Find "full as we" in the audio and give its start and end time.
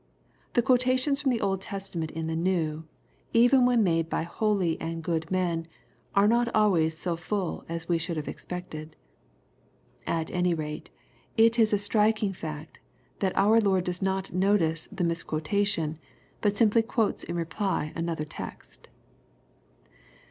7.15-7.99